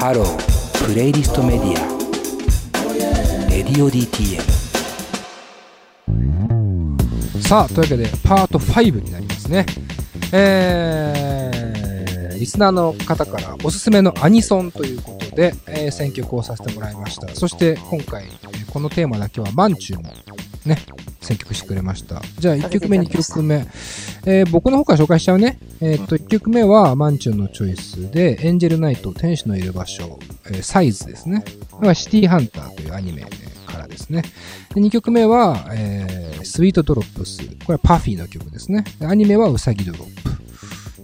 [0.00, 4.40] Hello playlist media radio DTM
[7.42, 9.66] さあ、というわけで、パート5になりますね。
[10.32, 17.28] えー、リスナーの方からおすすめのアニソンということで、えー選曲をさせてもらいました。
[17.34, 18.24] そして、今回、
[18.72, 20.14] このテーマだけは、マンチューも
[20.64, 20.78] ね、
[21.20, 22.22] 選曲してくれました。
[22.38, 23.66] じゃあ、1曲目、2曲目。
[24.26, 25.58] えー僕の方から紹介しちゃうね。
[25.80, 31.44] えーっと、1曲目は、マンチューのチョイスで、 Angel Night、天使のいる場所、えーサイズですね。
[31.70, 33.22] これはシティハンターというアニメ
[33.66, 34.22] からですね。
[34.74, 37.38] で2曲目は、えースイートドロップス。
[37.66, 38.84] これはパフィーの曲ですね。
[38.98, 40.30] でアニメはウサギドロップ。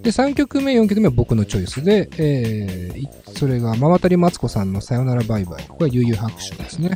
[0.02, 5.64] で、3曲目、4曲目は僕のチョイスで、えーいそれが、まわたりまつこさんのさよならバイバイ。
[5.68, 6.90] これは悠々白書ですね。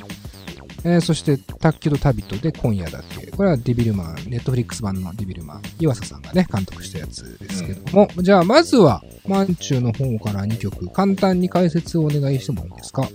[0.82, 3.26] えーそして、卓球と旅とで今夜だけ。
[3.32, 8.08] これはデビルマン、ネットフリックス版のデビルマン、岩佐さんがね、監督したやつですけども。
[8.18, 13.06] じゃあ、まずは、マンチューの方から2曲、簡単に解説をお願いしてもいいですか？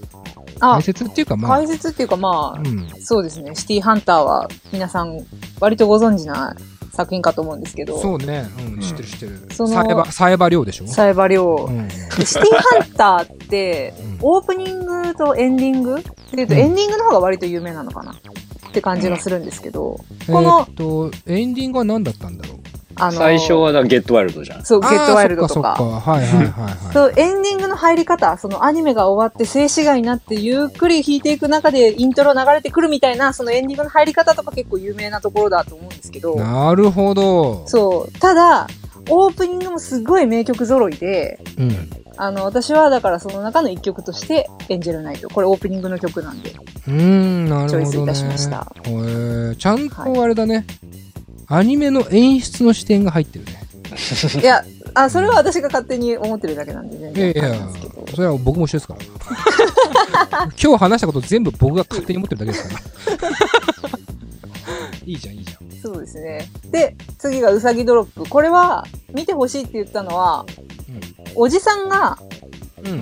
[0.59, 2.87] あ解、説っていうか、まあ、解説っていうかまあ、うん。
[3.01, 3.53] そうですね。
[3.55, 5.25] シティハンターは皆さん
[5.59, 6.55] 割とご存知な
[6.95, 9.47] 作品かと思うんですけど、そうね、うん、知ってる知ってる。
[9.51, 10.87] そのサエバ、サエバ量でしょ？
[10.87, 11.67] サイバリョウ。
[11.67, 11.87] うん。
[11.87, 11.93] で
[12.25, 14.17] シティハンターって、うん。
[14.21, 15.99] オープニングとエンディング？
[15.99, 16.59] っていうと、うん。
[16.59, 18.13] エンディングの方が割と有名なのかな？
[18.13, 22.54] って感じがするんですけど、えこのーっと、エンディングは何だったんだろう？
[22.97, 24.65] あの、最初はだゲットワイルドじゃん。
[24.65, 25.75] そう、ゲットワイルドとか。
[25.77, 26.11] そっかそっか。
[26.11, 26.93] はいはいはいはい。
[26.93, 37.63] そう、エンディングの入り方、そのアニメが終わって静止画になってゆっくり弾いていく中でイントロ流れてくるみたいな、そのエンディングの入り方とか結構有名なところだと思うんですけど、なるほど。
[37.67, 38.67] そう、ただ、
[39.09, 41.89] オープニングもすごい名曲揃いで、うん。
[42.17, 45.29] あの、私はだからその中の一曲として、エンジェルナイト。
[45.29, 46.51] これオープニングの曲なんで。
[46.51, 47.85] うーん、なるほど、ね。
[47.85, 50.65] チョイスいたしましたへーちゃんとあれだね、
[51.47, 53.61] アニメの演出の視点が入ってるね。
[54.41, 57.43] いや、あ、それは私が勝手に思ってるだけなんで、全いやい然。
[57.59, 57.69] や。
[58.13, 60.49] それは僕も一緒ですから。
[60.61, 62.75] 今日話したこと全部僕が勝手に思ってるだけですか
[63.19, 63.99] ら。
[65.05, 65.81] いいじゃん、いいじゃん。
[65.81, 66.49] そうですね。
[66.71, 68.27] で、次がうさぎドロップ。
[68.29, 70.45] これは、見てほしいって言ったのは、
[71.35, 72.17] おじさんが、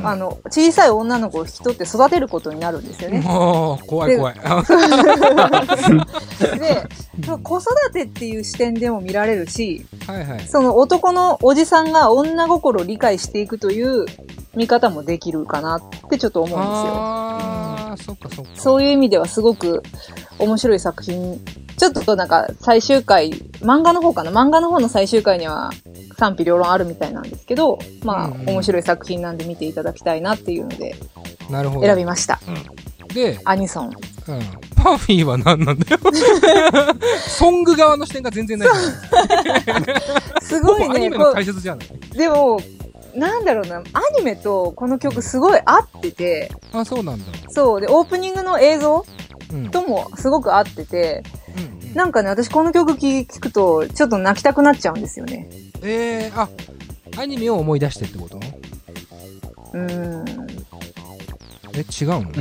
[0.03, 3.21] あの、小さい女の子を引き取って育てることになるんですよね。
[3.87, 4.35] 怖い怖い。
[6.59, 6.87] で、
[7.43, 10.47] 子育てっていう視点でも見られるし、 はいはい。
[10.47, 14.05] その男のおじさんが女心を理解していくという
[14.55, 16.73] 見方もできるかなってちょっと思うんですよ。
[16.95, 18.51] ああ、そっかそっか。
[18.55, 19.83] そういう意味ではすごく
[20.39, 21.39] 面白い作品。
[21.77, 24.31] ちょっとなんか最終回、漫画の方かな？
[24.31, 25.71] 漫画の方の最終回には
[26.23, 30.95] 賛否両論あるみたいなんですけど、まあ、うんうん面白い作品なんで見ていただきたいなっていうので
[31.49, 31.85] なるほど。
[31.85, 32.39] 選びました。
[33.13, 33.87] で、アニソン。
[33.87, 33.93] うん、
[34.75, 35.99] パフィーは何なんだよ。
[37.27, 38.69] ソング側の視点が全然ない
[39.65, 39.83] じゃん。
[40.41, 41.87] すごいね、アニメのこ解説じゃない。
[42.13, 42.59] うでも、
[43.13, 43.81] なんだろうな、ア
[44.17, 47.25] ニメとこの曲すごい合ってて、あ、そうなんだ。
[47.49, 49.05] そう、で、オープニングの映像
[49.51, 49.69] うん。
[49.69, 51.42] ともすごく合ってて、うんうん
[51.93, 55.49] なんかね、私この曲聴くと、ちょっと泣きたくなっちゃうんですよね。
[55.81, 56.49] えー、あ、
[57.17, 58.37] アニメを思い出してってこと？
[58.37, 60.47] うーん。
[61.75, 62.31] え、違うの？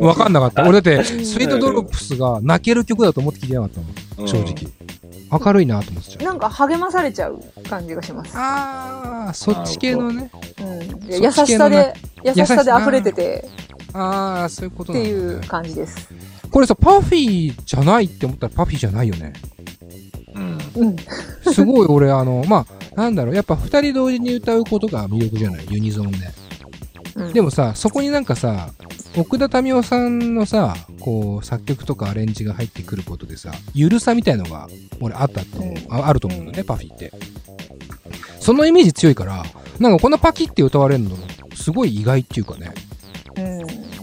[0.06, 0.62] わかんなかった。
[0.62, 3.80] 俺だって、スイートドロップスが泣ける曲だと思って聞いてなかった
[4.22, 4.28] の。
[4.28, 4.54] 正直。
[5.28, 6.24] 明るいなと思ってた。
[6.24, 8.32] なんか励まされちゃう感じがします。
[8.36, 10.30] あー、そっち系のね。
[10.60, 11.22] うん。
[11.22, 13.48] 優しさで、優しさで溢れてて
[13.98, 15.24] あー、そういうことってなんだ、ね。
[15.32, 16.08] いう感じです。
[16.50, 19.32] これさ、パフィーじゃないって思ったらパフィーじゃないよね。
[20.34, 20.58] うん。
[20.76, 20.96] うん。
[21.52, 25.66] すごい俺、あの、 まあ、なんだろう、やっぱ二人同時に歌うことが魅力じゃない？
[25.70, 26.18] ユニゾンで。
[27.16, 28.68] うんでもさ、そこになんかさ、
[29.16, 34.68] 奥田民生さんのさ、こう、作曲とかアレンジが入ってくることでさ、ゆるさみたいのが、
[35.00, 37.10] 俺あったと思う、うんああると思うのね、パフィーって。
[38.38, 39.42] そのイメージ強いから、
[39.80, 41.16] なんかこのパキって歌われるの、
[41.54, 42.85] すごい意外っていうかね、うん。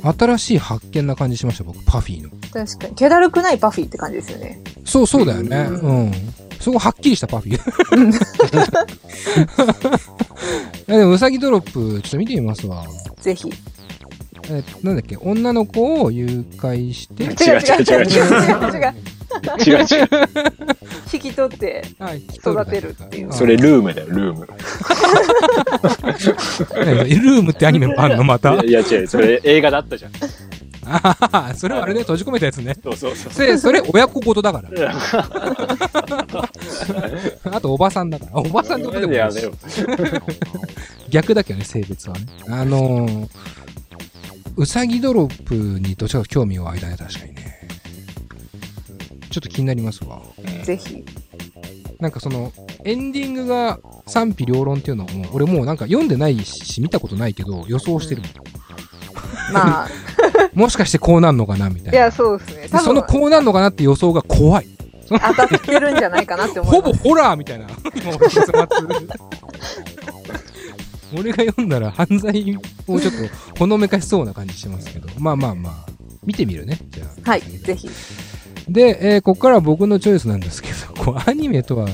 [0.04, 2.30] 新しい発見な感じしました、僕、パフィーの。
[2.52, 2.96] 確かに。
[2.96, 4.62] 気だるくないパフィーって感じですよね。
[4.86, 5.58] そう、そうだよね。
[5.70, 6.12] ううん。
[6.60, 7.62] すごいはっきりしたパフィー。
[10.88, 12.86] でも、うさぎドロップ、ちょっと見てみますわ。
[13.22, 13.52] ぜひ。
[14.50, 18.94] えなんだっけ、女の子を誘拐して、違う違う違う違う違う違う。
[19.66, 20.08] 違う違う。
[21.14, 24.48] 引き取って、はい、育てるっていうそれルームだよ、ルーム。
[26.74, 28.56] 何 ルームってアニメもあんのまた？
[28.64, 30.12] いや違う、それ映画だったじゃん。
[30.86, 31.14] あは
[31.48, 32.76] はそれはあれで閉じ込めたやつね。
[32.84, 33.34] そうそうそう。
[33.34, 34.70] それ、それ親子事だから。
[37.52, 38.32] あとおばさんだから。
[38.40, 39.32] おばさんってことでもない。
[41.10, 42.26] 逆だけどね、性別はね。
[42.50, 43.28] あのー、
[44.58, 47.43] うさぎドロップにどちらかと興味を湧いたね、確かにね。
[49.34, 50.22] ちょっと気になりますわ。
[50.64, 51.04] ぜひ。
[52.00, 52.54] なんかその、
[52.86, 58.32] エンディングが賛否両論っていうのも、俺もうなんか読んでないし、見たことないけど、予想してるもん。
[59.52, 59.90] まあ、
[60.54, 61.92] もしかしてこうなんのかなみたいな。
[61.94, 62.80] いや、そうですね。
[62.80, 64.68] そのこうなんのかなって予想が怖い。
[65.10, 66.94] 当たってるんじゃないかなって思います。
[66.94, 67.66] ほぼホラーみたいな。
[71.18, 72.58] 俺が読んだら犯罪
[72.88, 73.18] をちょっと
[73.60, 75.08] ほのめかしそうな感じしますけど。
[75.18, 75.94] まあまあまあ。
[76.24, 76.80] 見てみるね。
[76.90, 77.30] じゃあ。
[77.32, 77.90] はい、ぜひ。
[78.70, 81.88] で、えーここからは僕のチョイスなんですけど、 こうアニメとは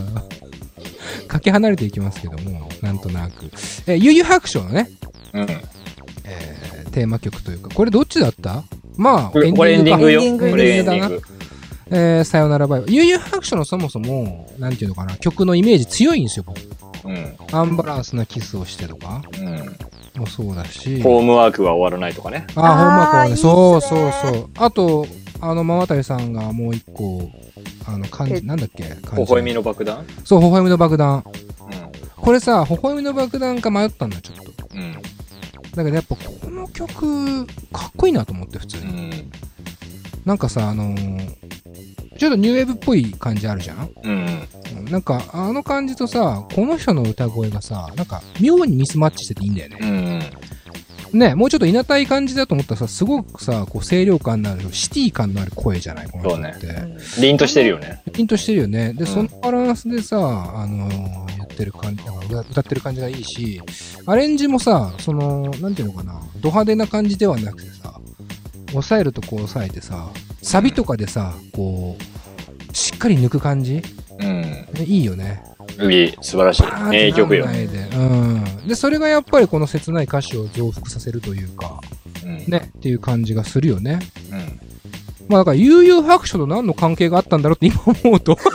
[1.28, 3.46] かけ離れていきますけども、なんとなく。
[3.88, 4.90] えー、悠々白書のね、
[5.34, 5.48] うん。
[6.26, 8.64] えーテーマ曲というか、これどっちだった？
[8.98, 10.22] まあ、これこれエンディングよ。
[10.22, 11.24] エンディングこれエンディングィング。
[11.92, 12.96] えーさよならバイバイ。
[12.96, 16.60] 悠々白書のそもそも、なんていうのかな、曲のイメージ強いんですよ、僕。
[17.06, 17.34] うん。
[17.52, 19.76] アンバランスなキスをしてとかうん。
[20.20, 21.00] もそうだし。
[21.04, 22.46] ホームワークは終わらないとかね。
[22.56, 24.50] あ、ホームワークはねそうそうそう。
[24.56, 25.06] あと、
[25.42, 27.30] あの、ママタリさんがもう一個、
[27.88, 28.84] あの、漢え字、なんだっけ？
[28.84, 30.06] 微笑みの爆弾？
[30.26, 31.20] そう、微笑みの爆弾。
[31.20, 31.24] う
[32.18, 34.76] これさ、微笑みの爆弾か迷ったんだ、ちょっと。
[34.76, 34.80] ん。
[34.80, 34.94] うん。
[34.94, 38.92] だけどやっぱこの曲、かっこいいなと思って、普通うに。
[39.10, 39.32] ん。
[40.26, 41.36] なんかさ、あのー
[42.20, 43.90] ちょっとニューウェーブっぽい感じあるじゃん？
[44.04, 44.12] うん。
[44.12, 49.78] うんなんか、あの感じとさ、この人の歌声がさ、なんか、妙にミスマッチしてていいんだよね。
[49.82, 50.22] うん。
[51.14, 56.08] ね、もうちょっといなたい感じだと思ったらさ、すごくさ、こう、清涼感のある、シティ感のある声じゃない？
[56.10, 56.68] この人って。
[57.20, 58.02] 凛としてるよね。
[58.14, 58.94] ピンとしてるよね。
[58.94, 62.04] で、んそのバランスでさ、あのー言ってる感じ、
[62.52, 63.62] 歌ってる感じがいいし、
[64.06, 68.00] アレンジもさ、その、なんていうのかな、ド派手な感じではなくてさ、
[68.70, 70.10] 抑えるとこう抑えてさ、
[70.42, 73.82] サビとかでさ、こう、しっかり抜く感じ？
[74.20, 74.42] うん。
[74.42, 75.44] ねいいよね。
[75.90, 76.64] いい、素晴らしい。
[76.90, 77.46] 名曲よ。
[77.46, 78.68] うん。
[78.68, 81.80] で、それがやっぱりこの切ない歌詞を増幅させるというか、
[82.24, 82.46] うん。
[82.48, 84.00] ね、っていう感じがするよね。
[84.32, 84.60] うん。
[85.30, 88.38] まあだから、悠々白書と何の関係があったんだろうって今思うと。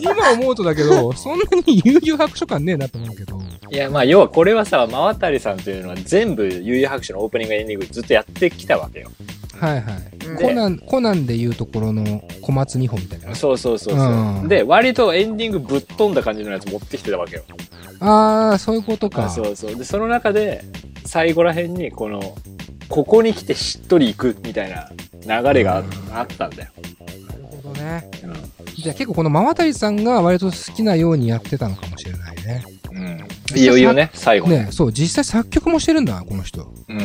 [0.00, 3.40] 今思うとだけど、そんなに悠々白書感ねえなと思うけど。
[3.70, 9.10] いや、まあ、要はこれはさ、真渡さんというのは全部、悠々白書のオープニング、エンディングずっとやってきたわけよ。
[9.60, 10.26] はいはい。
[10.28, 13.34] うんコナン、コナンでいうところの小松二本みたいな。
[13.34, 14.12] そうそうそうそう
[14.42, 14.44] う。
[14.44, 17.42] んで、割とエンディングぶっ飛んだ感じのやつ持ってきてたわけよ。
[18.00, 19.26] ああ、そういうことか。
[19.26, 19.76] あそうそう。
[19.76, 20.64] で、その中で、
[21.04, 22.36] 最後らへんに、この、
[22.88, 24.90] ここに来てしっとり行くみたいな
[25.42, 25.78] 流れが
[26.12, 26.70] ああったんだよ。
[27.28, 28.10] なるほどね。
[28.24, 28.34] うん。
[28.74, 32.64] じゃあ結構この真渡さんが割と好きなようにやってたのかもしれないね。
[32.92, 32.94] う
[33.54, 33.58] ん。
[33.58, 34.48] いよいよね、最後。
[34.48, 36.72] ね、そう、実際作曲もしてるんだ、この人。
[36.88, 36.98] うん。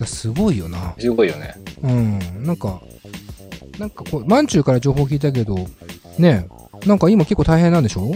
[0.00, 0.94] らすごいよな。
[0.98, 1.54] すごいよね。
[1.82, 2.44] うん。
[2.44, 2.80] なんか、
[3.78, 5.56] なんかこう、マンチューから情報聞いたけど、
[6.18, 6.46] ね、
[6.86, 8.14] なんか今結構大変なんでしょ？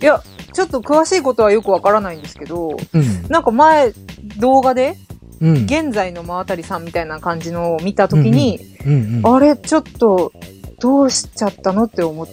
[0.00, 0.22] いや、
[0.52, 3.28] ちょっと詳しいことはよくわからないんですけど、うん。
[3.28, 3.92] なんか前、
[4.38, 4.96] 動画で、
[5.40, 5.64] うん。
[5.64, 8.92] 現在の真渡さんみたいな感じのを見たときに、うん
[9.24, 9.34] うん。
[9.34, 10.32] あれ、ちょっと、
[10.80, 12.28] どうしちゃったのって思っ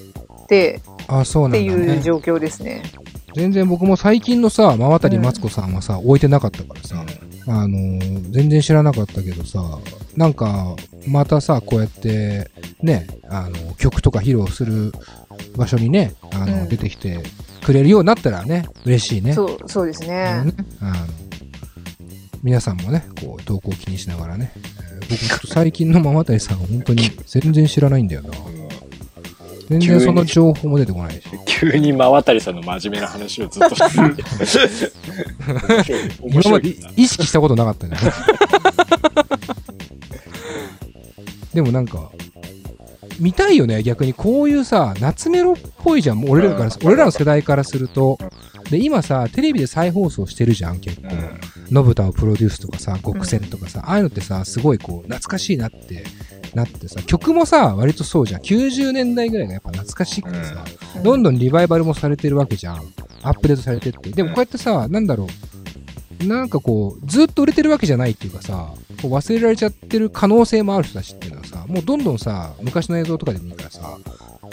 [0.47, 1.95] て、あ、そうってなんだ、ね。
[1.95, 2.83] いう状況ですね。
[3.35, 7.05] 全然僕も最近のさ、真渡マツコさんはさ、置いてなかったからさ、
[7.47, 9.79] あのー全然知らなかったけどさ、
[10.15, 10.75] なんか、
[11.07, 12.49] またさ、こうやって、
[12.81, 14.91] ね、あの、曲とか披露する
[15.55, 17.19] 場所にね、あの、うん出てきて
[17.63, 19.33] くれるようになったらね、嬉しいね。
[19.33, 20.43] そう、そうですね。
[20.45, 20.95] ねあの
[22.43, 28.29] 皆さんもね、こう、投稿を気にしながらね、えー僕最近のママタリさんは本当に全然知らないんだよな。
[29.79, 31.21] 全然その情報も出てこないし。
[31.45, 34.91] 急に真渡さんの真面目な話をずっと して
[36.23, 36.75] 今まで。
[36.97, 37.97] 意識したことなかったね。
[41.53, 42.11] でもなんか、
[43.19, 44.13] 見たいよね、逆に。
[44.13, 46.17] こういうさ、夏メロっぽいじゃん。
[46.17, 48.17] もう俺らから、うん俺らの世代からすると。
[48.69, 51.07] で、今さ、テレビで再放送してるじゃん、結構。
[51.07, 56.03] うんのぶたをプロデュースとかさ、極戦とかさ、ああいうのってさ、すごいこう、懐かしいなって
[56.53, 58.41] なってさ、曲もさ、割とそうじゃん。
[58.41, 60.63] 90年代ぐらいがやっぱ懐かしくてさ、
[60.95, 62.75] うんどんどんリバイバルもされてるわけじゃん。
[63.23, 64.09] アップデートされてって。
[64.11, 65.27] でもこうやってさ、なんだろ
[66.21, 66.27] う。
[66.27, 73.97] なんかこう、ずっと売れてるわけじゃないっていうかさ、こう忘れられちゃってる可能性もある人たちっていうのはさ、もうどんどんさ、昔の映像とかでもいいからさ、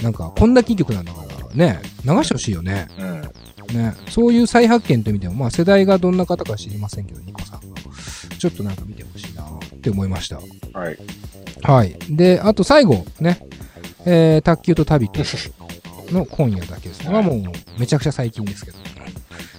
[0.03, 2.89] なんかこんな金曲なんだから、ね、流してほしいよね。
[2.99, 3.23] うん。
[3.73, 7.67] ね、そういう再発見という意味でも、まあ世代がどんな方か知りませんけど、ニコさんが。
[8.39, 9.49] ちょっとなんか見てほしいなっ
[9.81, 10.37] て思いました。
[10.79, 10.99] はい。
[11.63, 11.97] はい。
[12.11, 13.41] で、あと最後、ね、
[14.07, 15.21] えー、卓球と旅と
[16.13, 17.11] の今夜だけですね。
[17.11, 17.43] まあもう
[17.79, 18.79] めちゃくちゃ最近ですけど、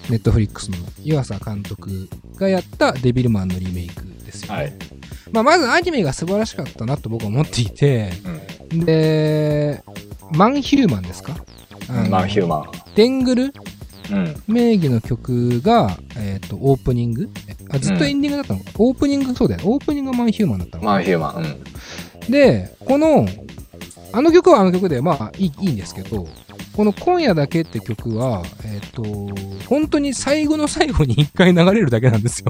[0.09, 4.55] ネットフリックスの湯浅監督がやったデビルマンのリメイクですよね。
[4.55, 4.73] はい。
[5.31, 8.11] まあまずアニメが素晴らしかったなと僕は思っていて、
[8.71, 8.85] うん。
[8.85, 9.83] で、
[10.31, 11.35] マンヒューマンですか？
[11.89, 12.63] あのマンヒューマン。
[12.95, 13.51] デングルうん。
[14.47, 17.29] 名義の曲が、えっ、と、オープニング？
[17.69, 18.59] あ、ずっとエンディングだったの？
[18.59, 19.67] か、オープニング、そうだよね。
[19.67, 21.35] オープニングがマンヒューマンだったのかマンヒューマン。
[21.35, 22.31] うん。
[22.31, 23.27] で、この、
[24.11, 26.27] あの曲はあの曲で、まあいいいいんですけど、
[26.75, 29.03] この今夜だけって曲は、えっ、と、
[29.67, 32.45] 本当に最後の最後に一回流れるだけなんですよ。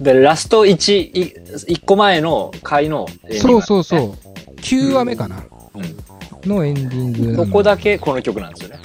[0.00, 1.34] で、ラスト1、い
[1.68, 4.16] 一個前の回のエンディングそうそうそ
[4.48, 4.54] う。
[4.56, 5.44] 9話目かな。
[5.74, 6.10] うん。
[6.48, 8.80] のエンディングここだけこの曲なんですよね？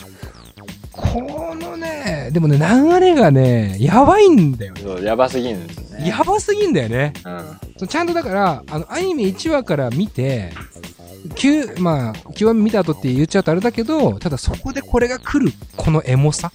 [0.92, 1.22] こ
[2.36, 4.82] でもね、流れがね、やばいんだよね。
[4.82, 6.10] そうやばすぎるんですよね。
[6.10, 7.14] やばすぎんだよね。
[7.80, 7.88] うん。
[7.88, 10.52] ちゃんとだから、あの、アニメ1話から見て、
[11.30, 16.52] 9、まあ、9話目見た後って言っちゃうとあれだけど、ただそこでこれが来る、このエモさ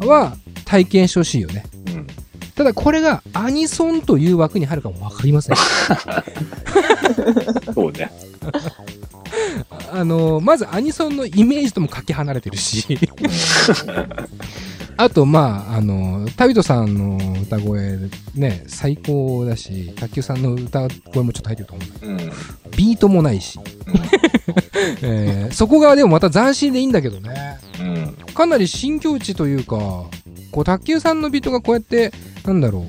[0.00, 0.06] うん。
[0.06, 1.64] は体験してほしいよね。
[1.86, 2.06] うん。
[2.54, 5.56] ただこれがアニソンという枠に入るかもわかりません。
[7.72, 8.10] そうね。
[9.92, 12.98] あの、まずアニソンのイメージともかけ離れてるし、
[15.00, 17.96] あと、まあ、あの、タビトさんの歌声
[18.34, 22.18] ね、最高だし、卓球さんの歌声もちょっと入ってると思うんだけどうん。
[22.76, 23.60] ビートもないし、
[25.02, 27.58] えーそこがでもまた斬新でいいんだけどね。
[27.80, 28.34] うん。
[28.34, 29.76] かなり新境地というか、
[30.50, 32.12] こう、卓球さんのビートがこうやって、
[32.44, 32.84] なんだろ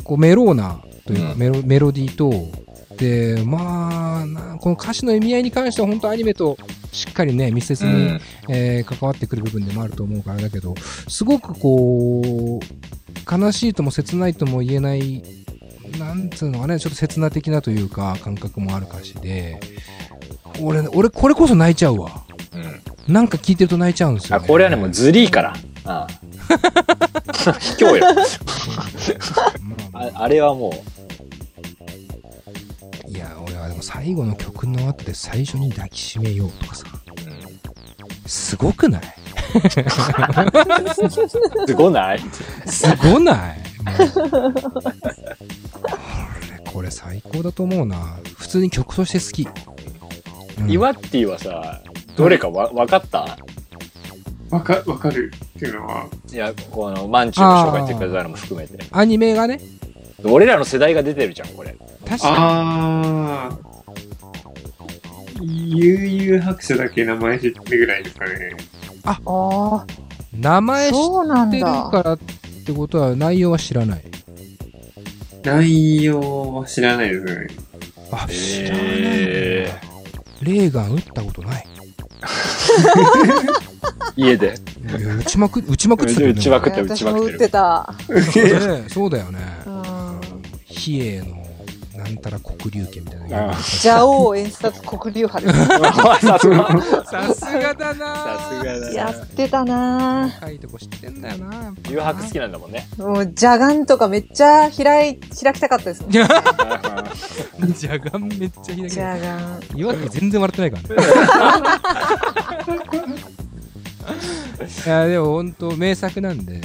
[0.00, 2.32] う、こう、メローなというか、うんメロメロディーと、
[2.98, 6.58] で、まあな、この歌詞の意味合いに関しては本当アニメと
[6.92, 8.20] しっかりね、密接に、うん。
[8.48, 10.74] えー関わってくる部分でもあると思うからだけど、
[11.08, 15.22] すごくこう、悲しいとも切ないとも言えない、
[15.98, 19.60] なんつうのかね、ちょっと切な的なというか、感覚もある歌詞で、
[20.60, 22.24] 俺、俺、これこそ泣いちゃうわ。
[22.54, 23.12] うん。
[23.12, 25.54] なんか聞いてると泣いちゃうんですよ、あ、これはね、もうズリーから。
[25.84, 26.08] ああ。
[27.60, 28.06] 卑怯よ。
[29.92, 30.97] まあああれはもいや、俺はでも
[33.90, 36.84] 最後の曲の後で最初に抱きしめようとかさ、
[38.26, 39.02] すごくない？
[39.64, 39.82] す
[41.74, 42.20] ごない？
[42.66, 43.56] すごない？
[46.70, 48.18] これ、最高だと思うな。
[48.36, 49.48] 普通に曲として好き。
[50.60, 50.70] うん。
[50.70, 51.80] イワッティはさ、
[52.14, 53.38] どれかわ分かった？
[54.50, 58.84] わか、わかるっていうのは、いや、この、マンチュの紹介してくれたのも含めて。
[58.90, 59.62] アニメがね、
[60.24, 61.74] 俺らの世代が出てるじゃん、これ。
[62.06, 63.67] 確かあー、
[65.40, 68.56] 悠々白書だけ名前知ってるぐらいですかね。
[69.04, 69.86] ああ、
[70.32, 71.88] に名前知そうなんってるだ。
[71.90, 72.18] からっ
[72.66, 74.02] てことは内容は知らない。
[75.44, 77.46] 内容は知らないですね。
[78.10, 78.88] あ、知らないんだ。
[80.42, 81.66] レーガン撃ったことない。
[84.16, 84.54] 家で。
[85.18, 86.32] 撃ちまく、撃ちまくってたよね。
[86.32, 87.94] 撃ちまくって私も打ってた。
[88.08, 89.38] ねそうだよね。
[89.66, 90.20] うん。
[90.66, 91.37] 比叡の
[92.08, 93.50] なんたら黒竜家みたいな。
[93.50, 97.04] あ蛇王演殺黒竜派で さすが。
[97.04, 101.74] さすがだなさすがだやってたな高いとこ知ってんだよな。
[101.88, 102.88] 誘白好きなんだもんね。
[102.96, 106.10] もう、邪眼とかめっちゃ開い、開きたかったですもん。
[106.10, 106.26] じゃ
[107.98, 109.60] がんめっちゃ開き邪眼。
[109.74, 111.02] 岩手全然笑ってないからね。
[114.86, 116.60] いや、でも本当名作なんで、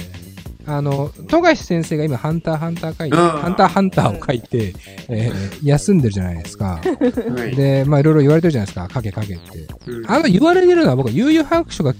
[0.66, 4.74] あの、富樫先生が今、ハンターハンター書いて、うんハンターハンターを書いて、
[5.08, 6.80] えー休んでるじゃないですか。
[6.82, 7.54] はい。
[7.54, 9.58] で、まあいろいろ言われてるじゃないですか、影影って。
[9.86, 11.94] うんあの言われてるのは僕は悠々白書が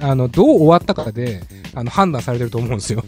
[0.00, 1.42] あのどう終わったかで
[1.74, 3.04] あの判断されてると思うんですよ。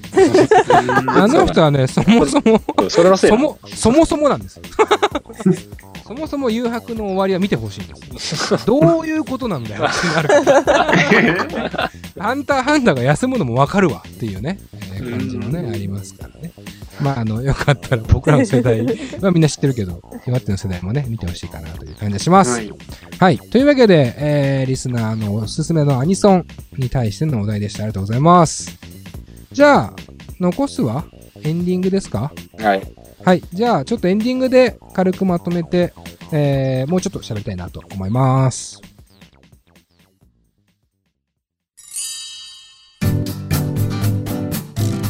[1.08, 4.62] あの人はね、そもそも、そそも、そもそもなんですよ。
[6.08, 8.66] そもそも誘白の終わりは見てほしいんです。
[8.66, 10.28] どういうことなんだよ ってなる。
[12.18, 16.52] ハンターハンターが休むのもわかるわっていうね、えー感じもね、ありますからね。
[17.00, 18.84] まあ、あの、よかったら僕らの世代
[19.20, 22.50] はみんな知ってるけど、岩手の世代もね、見てほしいかなという感じがします。
[22.52, 22.72] はい。
[23.20, 23.38] はい。
[23.38, 26.46] というわけで、えー、リスナーのおすすめのアニソン
[26.76, 27.84] に対してのお題でした。
[27.84, 28.76] ありがとうございます。
[29.52, 29.92] じゃあ、
[30.40, 31.04] 残すは
[31.44, 32.32] エンディングですか？
[32.58, 32.82] はい。
[33.28, 33.42] はい。
[33.52, 35.92] じゃあ、ちょっとエンディングで軽くまとめて、
[36.32, 38.80] えー、もうちょっと喋りたいなと思います。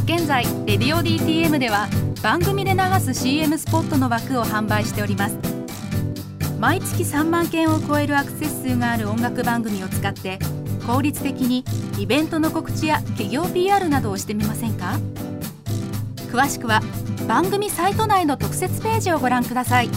[0.05, 1.87] 現在レディオ DTM では
[2.21, 5.39] 番組で流す CM スポットの枠を販売しております
[6.59, 10.39] 毎月3万件を超えるアクセス数がある音楽番組を使って
[10.87, 11.65] 効率的に
[11.99, 14.99] イベントの告知や企業 PR などをしてみませんか？
[16.29, 16.83] 詳しくは
[17.29, 19.91] 番組サイト内の特設ページをご覧ください。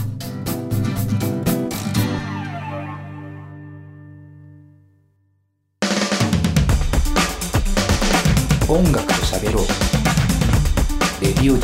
[8.67, 9.65] 音楽と喋ろう。
[11.21, 11.57] レディ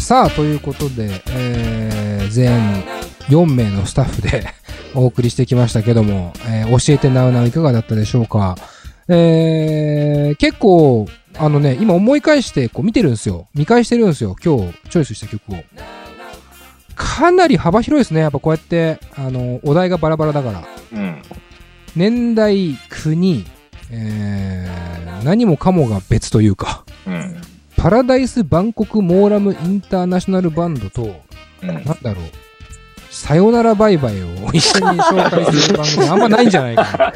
[0.00, 2.82] さあ、ということで、えー、全
[3.28, 4.44] 4名のスタッフで
[4.92, 8.56] お送りしてきましたけども、えー教えてなうなういかがだったでしょうか？
[9.06, 11.06] えー、結構、
[11.38, 13.48] あのね、今思い返してこう見てるんですよ。
[13.54, 14.36] 見返してるんですよ。
[14.42, 15.56] 今日チョイスした曲を。
[16.94, 18.20] かなり幅広いですね。
[18.20, 20.64] やっぱこうやって、あの、お題がバラバラだから。
[20.92, 21.22] うん。
[21.96, 23.44] 年代、国、
[23.90, 27.36] えー、何もかもが別というか、うん。
[27.76, 31.20] パラダイス・バンコク・モーラム・インターナショナルバンドと、
[31.62, 31.68] うん。
[31.68, 32.24] なんだろう、
[33.10, 37.12] さよならバイバイを一緒に紹介する番組あんまないんじゃないかな。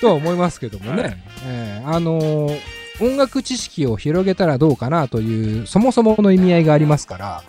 [0.00, 1.22] とは思いますけどもね。
[1.46, 2.58] えーあのー
[2.98, 7.42] 音楽知識を広げたらどうかなという、そもそもの意味合いがありますから、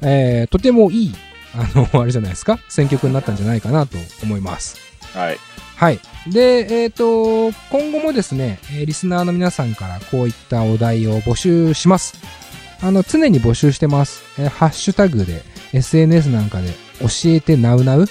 [0.00, 1.14] えーとてもいい、
[1.54, 4.78] あの、あれじゃないですか、選曲になったんじゃないかなと思います。
[5.12, 5.38] はい。
[5.76, 6.00] はい。
[6.28, 12.14] で、えっ、と、今後もですね、えーリスナーの皆さんからこういったお題を募集します。
[12.82, 14.22] あの、常に募集してます。
[14.38, 15.42] えーハッシュタグで、
[15.74, 18.06] SNS なんかで、教えてなうなううん。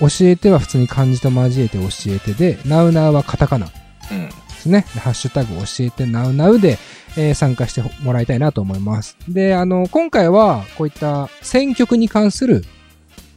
[0.00, 3.72] 教えては普通に漢字と交えて教えてで、なうなうはカタカナで
[4.10, 4.28] うん。
[4.50, 4.84] すね。
[4.94, 6.78] でハッシュタグ教えてなうなうで、
[7.16, 9.16] えー参加してもらいたいなと思います。
[9.28, 12.64] で、あの、今回はこういった選曲に関する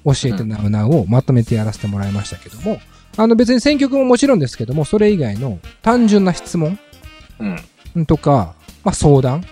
[0.05, 2.79] 教えてなうなうをまとめてやらせてもらいましたけども、
[3.17, 6.79] あの別に選曲ももちろんですけども、それ以外の単純な質問
[7.95, 8.05] うん。
[8.05, 9.43] とか、まあ相談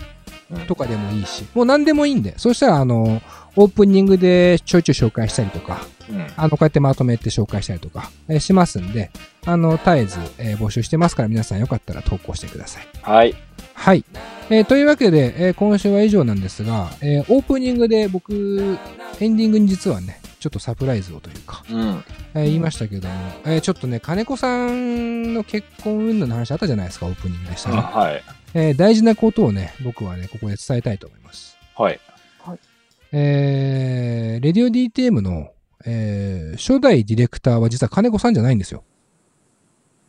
[0.52, 3.22] うんとかでもいいし、もう何でもいいんで、そしたらあの、
[3.56, 6.28] オープニングでちょいちょい紹介したりとか、うん。
[6.36, 9.12] あの、こうやってまとめて紹介したりとか、えーしますんで、
[9.46, 12.88] あの、絶えず、えー募集してますから皆さんよかったら投稿してください。
[13.02, 13.36] はい。
[13.74, 14.04] はい。
[14.50, 18.78] えーというわけで、えー今週は以上なんですが、えーオープニングで僕、
[19.20, 22.04] エンディングに実はね、ちょっとサプライズをというか、うん。
[22.36, 23.14] えー言いましたけども、
[23.46, 27.78] えーちょっとね、金子さんの結婚云々の話あったじゃないですか、オープニングでしたね。
[27.78, 28.24] はい。
[28.54, 31.58] えー大事なことをね、僕はね、ここで伝えたいと思います。
[31.78, 32.00] はい。
[33.18, 35.50] えー、レディオ DTM の、
[35.86, 38.84] えー初代ディレクターは実は金子さんじゃないんですよ。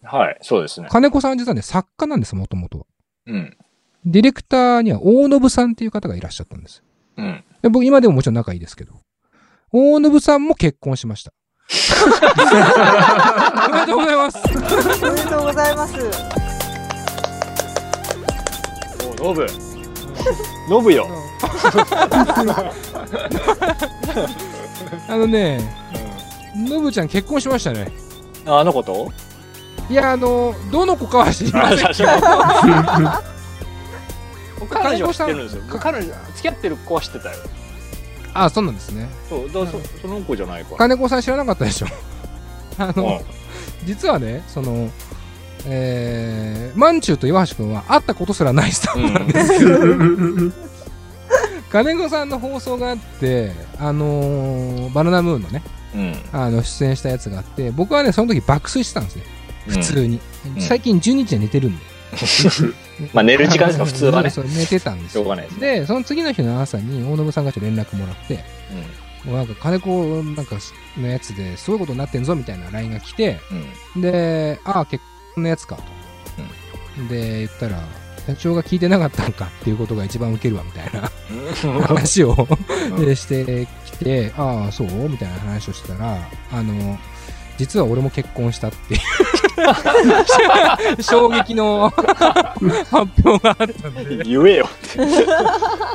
[0.02, 0.38] はい。
[0.40, 0.88] そうですね。
[0.90, 2.87] 金子さんは実はね、作家なんです、もともとは。
[3.26, 3.56] うん。
[4.04, 6.85] ディレクターには大信さんっていう方がいらっしゃったんです。
[7.16, 7.45] うん。
[7.62, 8.95] で僕、今でももちろん仲いいですけど。
[9.73, 11.33] 大信さんも結婚しました。
[13.68, 14.38] おめでとうございます。
[14.38, 14.49] お
[15.11, 15.95] めでとうございます。
[19.21, 19.47] お、ノブ。
[20.71, 21.08] ノブよ。
[25.08, 25.60] あのね、
[26.54, 27.90] のぶちゃん結婚しましたね。
[28.46, 29.10] ああの子と？
[29.88, 32.06] いや、あの、どの子かは知りません。
[34.70, 35.62] 彼女 は知ってるんですよ。
[35.78, 37.36] 彼女、付き合ってる子は知ってたよ。
[38.34, 39.08] あ、そうなんですね。
[39.28, 40.76] そう、だそその子じゃないか。
[40.76, 41.86] 金子さん知らなかったでしょ。
[42.78, 43.36] あの、うん
[43.86, 44.90] 実はね、その、
[45.64, 49.78] えー、まんちゅうと岩橋くんは会ったことすらないスタッフなんですけど、
[51.71, 55.63] 金子さんの放送があって、あのーバナナムーンのね、
[55.95, 56.15] うん。
[56.33, 59.25] あの、出演したやつがあって、僕はね、その時爆睡してたんですね。
[59.69, 60.21] 普通に。
[60.57, 61.83] うん最近12時は寝てるんで。
[63.13, 65.23] まあ寝る時間ですか普通はねそう 寝てたんですよ。
[65.23, 65.81] しょうがないですね。
[65.81, 68.45] で、その次の日の朝に大信さんがちょっと連絡もらって、
[69.25, 70.57] もうなんか金子なんか
[70.97, 73.41] のやつですごいことになってんぞみたいな LINE が来て、
[73.95, 74.00] うん。
[74.00, 75.02] で、ああ、結
[75.35, 75.83] 婚のやつかと。
[77.09, 77.83] で、言ったら、
[78.26, 81.10] 社長が聞いてなかったのかっていうことが一番ウケるわみたいな
[81.65, 81.80] うん。
[81.82, 82.34] 話を
[83.15, 86.19] してきて、ああ、そうみたいな話をしてたら、
[86.52, 86.99] あの、
[87.58, 89.00] 実は俺も結婚したっていう
[91.02, 91.89] 衝撃の
[92.91, 92.93] 発
[93.25, 94.25] 表があったんで。
[94.25, 94.69] 言えよ。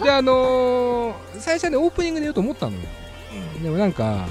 [0.04, 2.78] で、あのー最初はね、オープニングで言おうと思ったのよ。
[3.64, 4.28] でもなんか、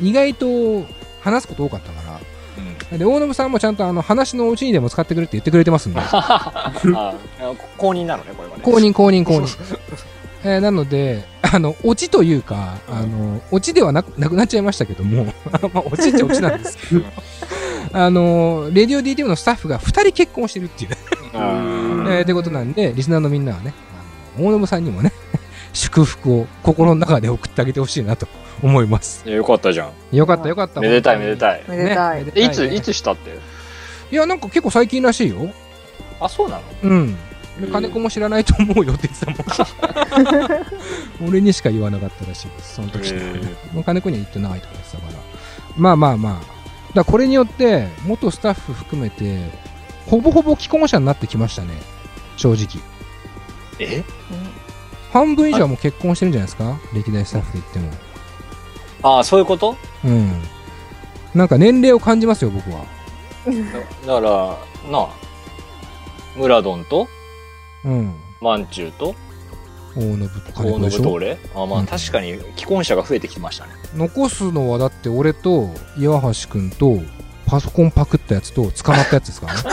[0.00, 0.86] 意外と
[1.20, 2.03] 話すこと多かったから、
[2.98, 6.72] で、大信さんもちゃんとあの話のうちにでも使ってくれって言ってくれてますんで、あ
[7.76, 8.62] 公認なのね、これはね。
[8.62, 9.78] 公認公認公認。
[10.46, 15.24] えーなので、あの、オチというか、あの、オチではなくなくなっちゃいましたけども、
[15.72, 17.02] まあ、オチっちゃオチなんですけど、
[17.92, 20.90] あの、レディオ DTM のスタッフが2人結婚してるっていう
[21.32, 23.72] えーってことなんで、リスナーのみんなはね、
[24.38, 25.12] 大信さんにもね、
[25.74, 28.26] 祝福を心の中で送ってあげてほしいなと
[28.62, 29.24] 思います。
[29.26, 30.16] ーいやよかったじゃん。
[30.16, 30.80] よかったよかった。
[30.80, 31.64] めでたいめでたい。
[31.68, 32.24] めでたい。
[32.24, 33.38] ねえいつ、いつしたって？
[34.10, 35.50] いや、なんか結構最近らしいよ。
[36.20, 36.62] あ、そうなの？
[36.84, 37.16] うん。
[37.60, 41.28] で金子も知らないと思うよって言ってたもん。
[41.28, 43.10] 俺にしか言わなかったらしいです、その時。
[43.12, 45.18] へもう金子には言ってないとか言ってたから。
[45.76, 46.54] まあまあまあ。
[46.94, 49.50] だこれによって、元スタッフ含めて、
[50.06, 51.70] ほぼほぼ既婚者になってきましたね。
[52.36, 52.82] 正直。
[53.80, 54.04] え？
[55.14, 56.76] 半分以上はもう結婚してるんじゃないですか？
[56.92, 57.88] 歴代スタッフで言って
[59.00, 59.14] も。
[59.16, 59.76] ああ、そういうこと？
[60.04, 60.42] うん。
[61.34, 62.84] なんか年齢を感じますよ、僕は。
[64.06, 64.30] だから、
[64.90, 65.08] なあ、
[66.36, 67.06] ムラドンと、
[67.84, 68.14] うん。
[68.40, 69.14] マンチュウと、
[69.96, 73.72] 大信と金大子と俺あまあうん確かに既婚者が増えてきましたね。
[73.94, 76.98] 残すのはだって俺と岩橋くんと
[77.46, 79.60] パソコンパクったやつと捕まったやつですからね。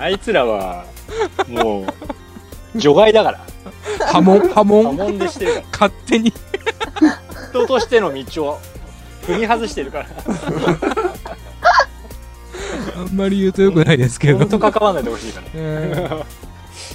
[0.00, 0.86] あいつらは、
[1.48, 1.86] もう、
[2.76, 3.40] 除外だから。
[4.06, 5.66] 波紋、波破紋、門でしてるから。
[5.72, 6.32] 勝手に。
[7.50, 8.58] 人としての道を
[9.26, 10.06] 踏み外してるから。
[12.96, 14.48] あんまり言うとよくないですけど本。
[14.48, 15.46] 当関わんないでほしいから。
[15.54, 16.24] えー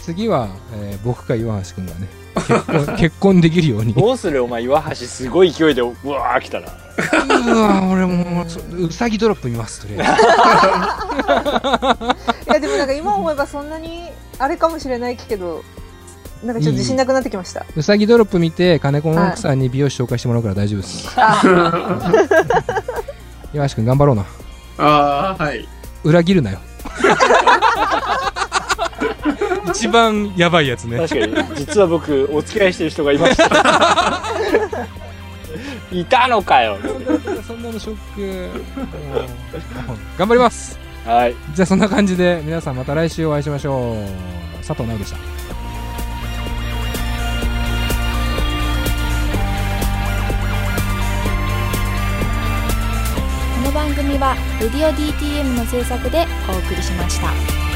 [0.03, 3.93] 次は、えー僕か岩橋くんがね、結婚、 結婚できるように。
[3.93, 6.71] どうするお前、岩橋すごい勢いで、うわー来たら。
[7.45, 10.15] うわ俺もう、そうさぎドロップ見ます、とりあえ
[12.45, 12.49] ず。
[12.51, 15.63] いや、でもなんか今思えばそんなに、あれかもしれないけど、
[16.43, 17.65] なんかちょっと自信なくなってきました。
[17.75, 21.07] うさぎドロップ見て、金子の奥さんに美容師紹介してもらうから大丈夫です。
[23.53, 24.25] 岩橋くん頑張ろうな。
[24.77, 25.67] ああ、はい。
[26.03, 26.59] 裏切るなよ。
[29.69, 30.97] 一番やばいやつね。
[30.97, 34.23] 確かに、実は僕、お付き合いしてる人がいました。
[35.91, 36.77] いたのかよ。
[37.47, 38.21] そんなのショック。
[38.21, 38.49] うん
[40.17, 40.77] 頑張ります。
[41.07, 41.35] はい。
[41.55, 43.95] じゃあそんな感じで皆さんまた来週お会いしましょう。
[44.57, 45.17] 佐藤直でした。
[45.17, 45.23] こ
[53.63, 57.66] の番組は「レディオ DTM」の制作でお送りしました。